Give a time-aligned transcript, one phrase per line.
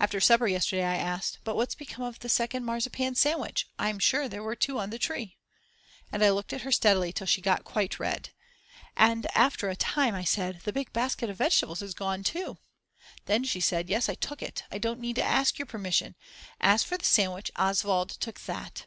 [0.00, 4.28] After supper yesterday I asked: But what's become of the second marzipan sandwich, I'm sure
[4.28, 5.36] there were two on the tree.
[6.10, 8.30] And I looked at her steadily till she got quite red.
[8.96, 12.58] And after a time I said: the big basket of vegetables is gone too.
[13.26, 13.88] Then she said.
[13.88, 16.16] Yes, I took it, I don't need to ask your permission.
[16.60, 18.86] As for the sandwich, Oswald took that.